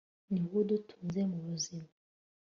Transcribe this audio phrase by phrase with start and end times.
[0.31, 1.89] ni wowe udutunze, mu buzima